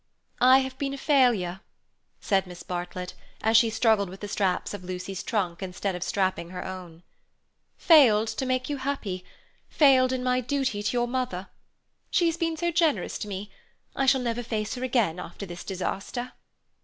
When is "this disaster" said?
15.45-16.33